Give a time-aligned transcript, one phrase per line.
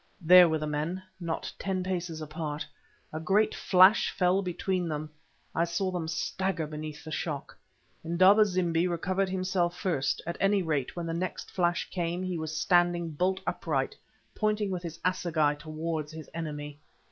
[0.19, 2.65] There were the men, not ten paces apart.
[3.13, 5.11] A great flash fell between them,
[5.53, 7.55] I saw them stagger beneath the shock.
[8.03, 13.11] Indaba zimbi recovered himself first—at any rate when the next flash came he was standing
[13.11, 13.95] bolt upright,
[14.33, 16.79] pointing with his assegai towards his enemy.